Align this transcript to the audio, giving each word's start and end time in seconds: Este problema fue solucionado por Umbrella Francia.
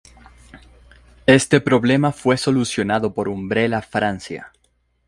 Este 1.27 1.61
problema 1.61 2.11
fue 2.11 2.35
solucionado 2.35 3.13
por 3.13 3.29
Umbrella 3.29 3.83
Francia. 3.83 4.51